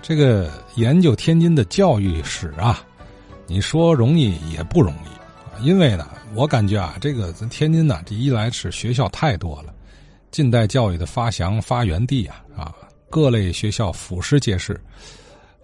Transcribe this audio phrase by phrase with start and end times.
[0.00, 2.82] 这个研究天津的教育史啊，
[3.46, 9.74] 你说容易也不容易，因为呢，我感觉啊，这个咱天津呢，这一来是学校太多了，
[10.30, 12.74] 近代教育的发祥发源地啊，啊，
[13.10, 14.80] 各类学校俯拾皆是。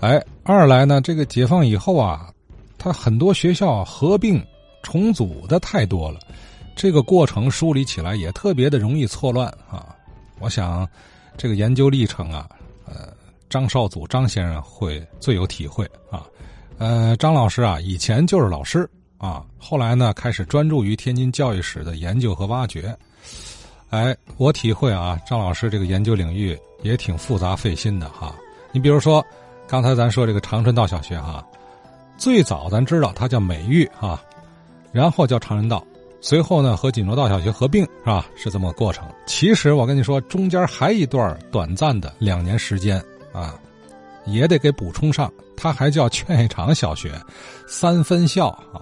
[0.00, 2.28] 哎，二来呢，这个解放以后啊，
[2.78, 4.44] 它很多学校合并
[4.82, 6.18] 重组的太多了，
[6.74, 9.94] 这个过程梳理起来也特别的容易错乱啊。
[10.40, 10.88] 我想，
[11.36, 12.48] 这个研究历程啊，
[12.86, 13.12] 呃。
[13.52, 16.24] 张少祖张先生会最有体会啊，
[16.78, 22.96] 呃，张老师啊，以前就是老师啊，后来呢开始专注于天津教育史的研究和挖掘。
[23.90, 28.34] 哎，我体会啊，张老师这个研究领域也挺复杂费心的哈。
[28.72, 29.22] 你比如说，
[29.68, 31.46] 刚才咱说这个长春道小学哈，
[32.16, 34.18] 最早咱知道它叫美育哈，
[34.92, 35.86] 然后叫长春道，
[36.22, 38.26] 随后呢和锦州道小学合并是吧？
[38.34, 39.06] 是这么个过程。
[39.26, 43.04] 其实我跟你说，中间还一段短暂的两年时间。
[43.32, 43.54] 啊，
[44.26, 45.32] 也得给补充上。
[45.56, 47.12] 他还叫劝业场小学，
[47.66, 48.80] 三分校啊。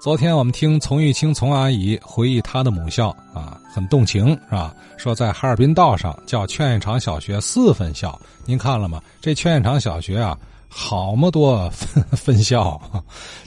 [0.00, 4.74] 昨天我们听丛玉清丛阿姨回忆她的母校啊，很动情是吧？
[4.96, 8.18] 说在哈尔滨道上叫劝业场小学四分校。
[8.44, 9.00] 您看了吗？
[9.20, 10.36] 这劝业场小学啊，
[10.68, 12.80] 好么多分 分校。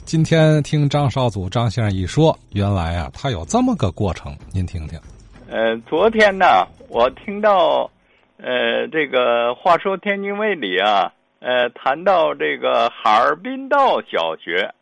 [0.04, 4.36] 今天听张少祖张先生一说，原来啊，他有这么个过程。
[4.52, 4.98] 您听听。
[5.48, 7.90] 呃，昨天呢，我听到。
[8.42, 14.72] 呃，这个话说天津卫里啊，呃，谈到这个哈尔滨道小学，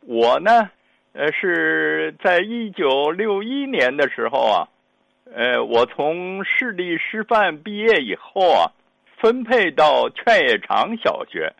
[0.00, 0.68] 我呢，
[1.12, 4.68] 呃，是在一九六一年的时候啊，
[5.32, 8.72] 呃，我从市立师范毕业以后啊，
[9.18, 11.52] 分配到劝业场小学。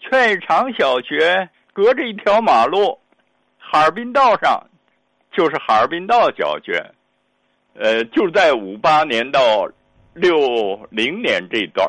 [0.00, 2.98] 劝业场小学隔着一条马路，
[3.58, 4.60] 哈尔滨道上
[5.30, 6.84] 就是哈尔滨道小学，
[7.74, 9.70] 呃，就在五八年到。
[10.14, 11.88] 六零年这段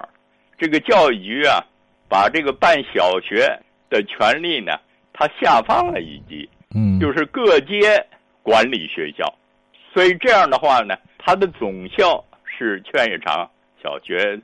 [0.58, 1.60] 这个教育局啊，
[2.08, 4.72] 把这个办小学的权利呢，
[5.12, 8.06] 他下放了一级，嗯，就是各街
[8.42, 9.34] 管理学校，
[9.94, 13.50] 所以这样的话呢，它的总校是劝业场
[13.84, 14.40] 小学，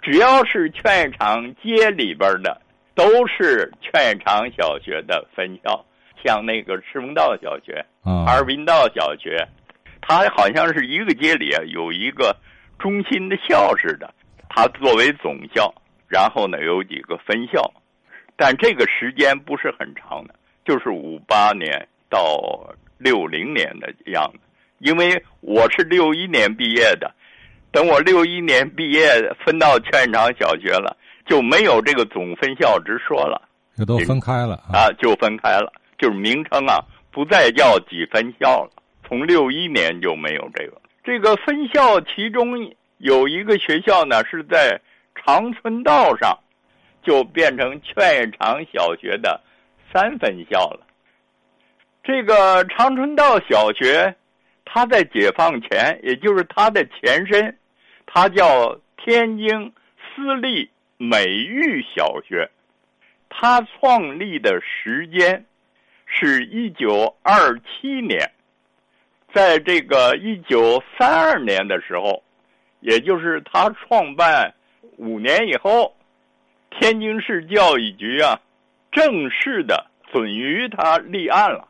[0.00, 2.60] 只要是劝业场街里边的，
[2.94, 5.84] 都是劝业场小学的分校，
[6.22, 9.44] 像那个赤峰道小学、哈尔滨道小学，
[10.00, 12.36] 它好像是一个街里啊有一个。
[12.80, 14.12] 中心的校似的，
[14.48, 15.72] 它作为总校，
[16.08, 17.70] 然后呢有几个分校，
[18.36, 24.38] 但这个时间不是很长的，就是五八年到六零年的样子。
[24.78, 27.14] 因为我是六一年毕业的，
[27.70, 29.06] 等我六一年毕业
[29.44, 38.70] 分到劝场小学了，就没有这个总分校之说了，就都分开了啊，就分开了，就是名称啊不再叫几分校了。
[39.06, 40.79] 从六一年就没有这个。
[41.02, 44.80] 这个分校其中有一个学校呢，是在
[45.14, 46.38] 长春道上，
[47.02, 49.40] 就变成劝业场小学的
[49.92, 50.86] 三分校了。
[52.02, 54.14] 这个长春道小学，
[54.64, 57.56] 它在解放前，也就是它的前身，
[58.06, 59.72] 它叫天津
[60.14, 62.50] 私立美育小学。
[63.28, 65.46] 它创立的时间
[66.04, 68.30] 是一九二七年。
[69.32, 72.22] 在这个一九三二年的时候，
[72.80, 74.52] 也就是他创办
[74.96, 75.94] 五年以后，
[76.70, 78.40] 天津市教育局啊，
[78.90, 81.68] 正式的准予他立案了。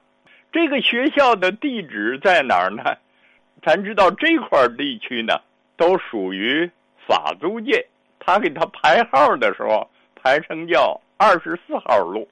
[0.52, 2.82] 这个学校的地址在哪儿呢？
[3.62, 5.40] 咱知道这块地区呢，
[5.76, 6.70] 都属于
[7.06, 7.86] 法租界。
[8.18, 12.26] 他给他排号的时候，排成叫二十四号路，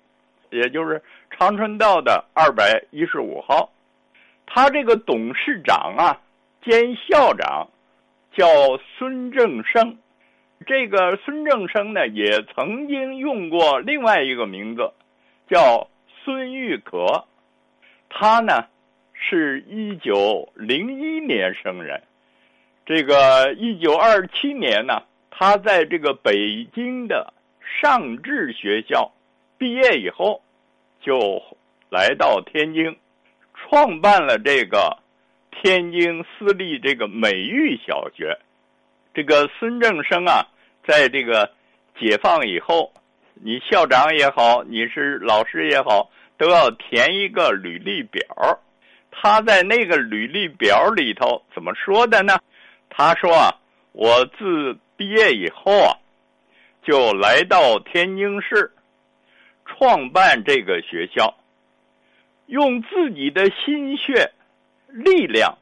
[0.50, 3.70] 也就是长春道的二百一十五号。
[4.50, 6.20] 他这个董事长啊，
[6.62, 7.68] 兼校长
[8.32, 8.46] 叫
[8.96, 9.98] 孙正生。
[10.66, 14.92] 这个孙正生呢，也曾经用过另外一个名字，
[15.48, 15.88] 叫
[16.24, 17.26] 孙玉可。
[18.08, 18.66] 他呢，
[19.12, 22.02] 是一九零一年生人。
[22.86, 29.12] 这个一九二七年呢，他在这个北京的上智学校
[29.58, 30.42] 毕业以后，
[31.00, 31.42] 就
[31.90, 32.96] 来到天津。
[33.60, 34.98] 创办了这个
[35.50, 38.38] 天津私立这个美育小学，
[39.12, 40.46] 这个孙正生啊，
[40.86, 41.50] 在这个
[41.98, 42.92] 解放以后，
[43.34, 48.22] 你校长也好，你是老师也好，都要填一个履历表。
[49.10, 52.38] 他在那个履历表里头怎么说的呢？
[52.88, 53.50] 他说啊，
[53.92, 55.98] 我自毕业以后啊，
[56.84, 58.70] 就来到天津市，
[59.66, 61.34] 创办这个学校。
[62.48, 64.32] 用自己的心血、
[64.88, 65.58] 力量，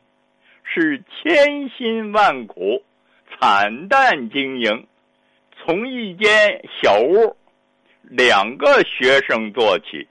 [0.63, 2.83] 是千辛万苦、
[3.29, 4.87] 惨淡经营，
[5.57, 7.37] 从一间小屋，
[8.03, 10.07] 两个学生做起，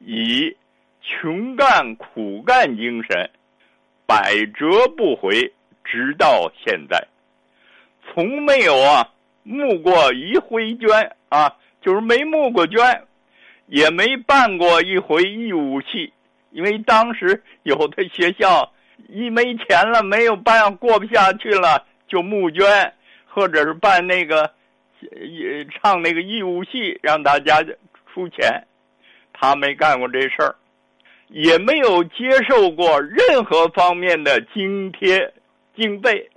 [0.00, 0.56] 以
[1.00, 3.30] 穷干苦干精神，
[4.04, 5.52] 百折不回，
[5.84, 7.06] 直到现在，
[8.08, 9.08] 从没有啊
[9.44, 13.04] 募过一回捐啊，就是没募过捐，
[13.72, 16.12] 也没办过一回义务戏，
[16.50, 18.70] 因为当时有的学校
[19.08, 22.92] 一没钱了，没有办过不下去了，就募捐，
[23.26, 24.52] 或者是办那个。
[25.02, 27.60] 也唱那个义务戏，让大家
[28.14, 28.64] 出钱，
[29.32, 30.54] 他没干过这事儿，
[31.26, 35.34] 也没有接受过任何方面的津贴
[35.74, 36.30] 经费，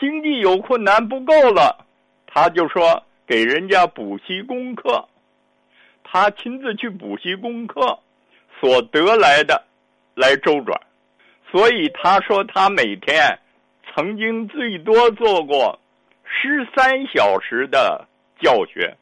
[0.00, 1.84] 经济有困难不够了，
[2.26, 5.06] 他就说给人家补习功课，
[6.04, 8.00] 他亲自去补习功课，
[8.60, 9.64] 所得来的
[10.14, 10.80] 来周转，
[11.50, 13.38] 所以他说他每天
[13.94, 15.78] 曾经最多做过。
[16.34, 18.08] 十三小时的
[18.40, 18.96] 教学，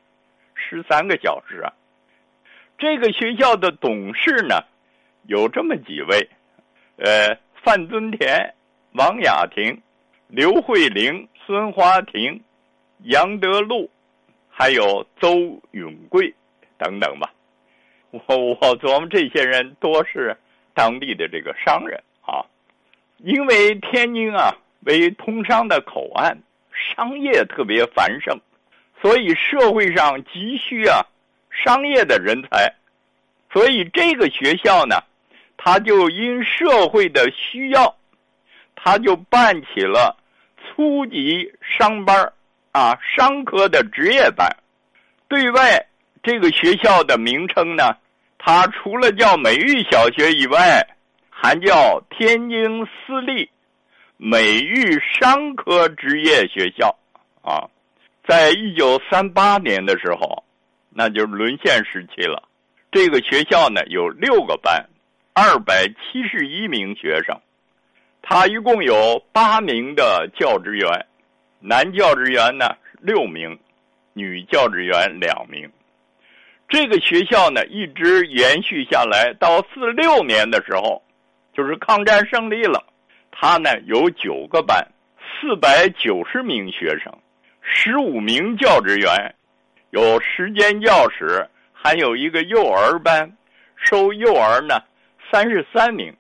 [0.55, 1.73] 十三个小时啊！
[2.77, 4.65] 这个学校的董事呢，
[5.27, 6.29] 有这么几位：
[6.97, 8.53] 呃，范尊田、
[8.95, 9.81] 王雅婷、
[10.27, 12.43] 刘慧玲、孙华婷、
[13.05, 13.89] 杨德禄，
[14.49, 16.35] 还有邹永贵
[16.81, 17.31] 等等吧。
[18.11, 20.37] 我我琢磨，这些人多是
[20.75, 22.43] 当地的这个商人啊，
[23.19, 26.37] 因为天津啊为通商的口岸。
[26.73, 28.41] 商业特别繁盛，
[29.03, 31.05] 所以社会上急需啊
[31.51, 32.73] 商业的人才，
[33.53, 34.97] 所以这个学校呢，
[35.59, 37.95] 他就因社会的需要，
[38.75, 40.17] 他就办起了
[40.57, 42.33] 初级商班
[42.73, 44.49] 啊商科的职业班。
[45.29, 45.87] 对外
[46.23, 47.97] 这个学校的名称呢，
[48.39, 50.87] 它除了叫美育小学以外，
[51.31, 53.49] 还叫天津私立。
[54.19, 56.95] 美育商科职业学校，
[57.41, 57.65] 啊，
[58.29, 60.45] 在一九三八年的时候，
[60.91, 62.43] 那就是沦陷时期了。
[62.93, 64.85] 这个学校呢有六个班，
[65.33, 67.35] 二百七十一名学生，
[68.21, 71.07] 他一共有八名的教职员，
[71.61, 73.59] 男教职员呢六名，
[74.13, 75.71] 女教职员两名。
[76.71, 81.03] 这个学校呢一直延续下来，到四六年的时候，
[81.53, 82.85] 就是抗战胜利了。
[83.33, 84.87] 他呢有九个班，
[85.19, 87.13] 四百九十名学生，
[87.61, 89.35] 十五名教职员，
[89.91, 93.37] 有时间教室，还有一个幼儿班，
[93.77, 94.81] 收幼儿呢
[95.33, 96.17] 三十三名。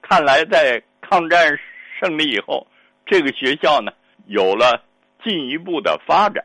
[0.00, 1.58] 看来在抗战
[2.00, 2.66] 胜利以后，
[3.04, 3.92] 这个学校呢
[4.28, 4.82] 有了
[5.22, 6.42] 进一步的发展。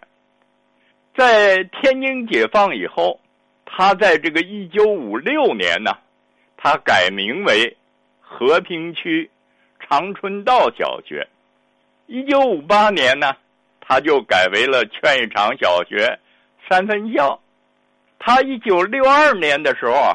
[1.18, 3.20] 在天津解放以后，
[3.72, 5.92] 他在这个一九五六年呢，
[6.58, 7.78] 他改名为
[8.20, 9.30] 和平区。
[9.92, 11.28] 长春道小学，
[12.06, 13.36] 一九五八年呢，
[13.82, 16.20] 他就改为了劝业场小学
[16.70, 17.40] 三分校。
[18.20, 20.14] 他一九六二年的时候啊，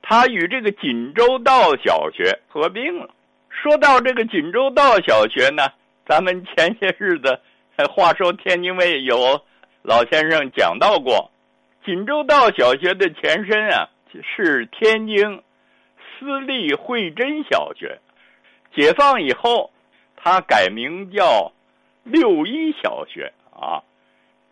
[0.00, 3.10] 他与这个锦州道小学合并了。
[3.48, 5.66] 说到这个锦州道小学呢，
[6.06, 7.40] 咱们前些日子
[7.92, 9.40] 话说天津卫有
[9.82, 11.32] 老先生讲到过，
[11.84, 13.88] 锦州道小学的前身啊
[14.36, 15.42] 是天津
[16.18, 17.98] 私立惠珍小学。
[18.74, 19.70] 解放以后，
[20.16, 21.52] 他改名叫
[22.04, 23.82] 六一小学啊。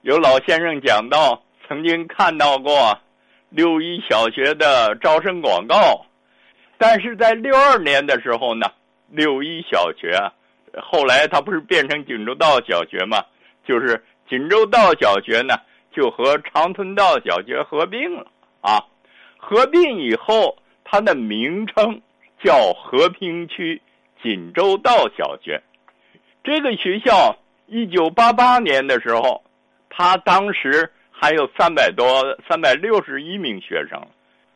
[0.02, 2.98] 有老先生讲到，曾经看到过
[3.50, 6.06] 六一小学的招生广告，
[6.78, 8.66] 但是在六二年的时候呢，
[9.11, 10.18] 六一小学
[10.80, 13.23] 后来它不是变成锦州道小学吗？
[13.66, 15.54] 就是锦州道小学呢，
[15.90, 18.26] 就和长春道小学合并了
[18.61, 18.85] 啊。
[19.37, 22.00] 合并以后，它的名称
[22.42, 23.80] 叫和平区。
[24.21, 25.62] 锦州道小学，
[26.42, 27.37] 这个学校
[27.68, 29.45] 一九八八年的时候，
[29.88, 32.04] 他当时还有三百多、
[32.49, 34.04] 三百六十一名学生。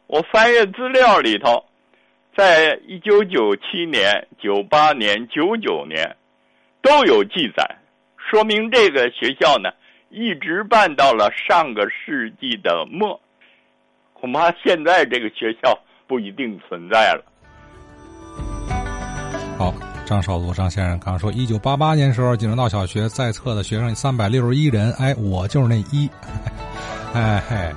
[0.08, 1.64] 我翻阅资料里头，
[2.36, 6.16] 在一九九七年、九八年、九九年
[6.82, 7.64] 都有记载，
[8.16, 9.70] 说明这个学校呢
[10.12, 13.18] 一直办到了上个世纪的末。
[14.12, 15.76] 恐怕现在这个学校
[16.06, 17.24] 不一定存在了。
[19.58, 19.74] 好，
[20.06, 26.08] 张少禄张先生刚说，一九八八年时候，锦州道小学在册的学生三百六十一人，哎，我就是那一，
[27.14, 27.72] 哎嘿，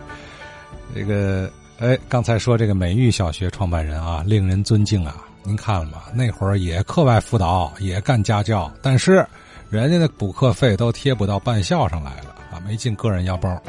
[0.93, 1.49] 这个
[1.79, 6.03] 哎，刚才说这个美育小学创办人啊，令人尊敬啊，您看了吗？
[6.13, 9.25] 那会儿也课外辅导，也干家教，但是
[9.69, 13.61] 人家的补课费都贴补到办校上来了啊，没进个人腰包。